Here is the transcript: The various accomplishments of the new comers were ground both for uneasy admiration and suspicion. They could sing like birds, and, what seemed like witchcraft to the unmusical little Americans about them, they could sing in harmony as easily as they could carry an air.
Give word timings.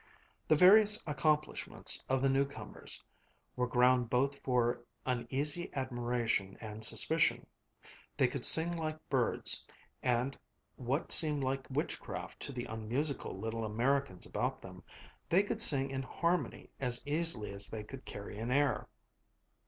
The 0.47 0.55
various 0.55 1.03
accomplishments 1.05 2.03
of 2.09 2.23
the 2.23 2.29
new 2.29 2.43
comers 2.43 3.03
were 3.55 3.67
ground 3.67 4.09
both 4.09 4.39
for 4.39 4.81
uneasy 5.05 5.69
admiration 5.75 6.57
and 6.59 6.83
suspicion. 6.83 7.45
They 8.17 8.27
could 8.27 8.43
sing 8.43 8.75
like 8.75 8.97
birds, 9.09 9.63
and, 10.01 10.35
what 10.75 11.11
seemed 11.11 11.43
like 11.43 11.67
witchcraft 11.69 12.39
to 12.39 12.51
the 12.51 12.65
unmusical 12.65 13.37
little 13.37 13.63
Americans 13.63 14.25
about 14.25 14.59
them, 14.59 14.81
they 15.29 15.43
could 15.43 15.61
sing 15.61 15.91
in 15.91 16.01
harmony 16.01 16.71
as 16.79 17.03
easily 17.05 17.51
as 17.53 17.67
they 17.69 17.83
could 17.83 18.03
carry 18.03 18.39
an 18.39 18.49
air. 18.49 18.87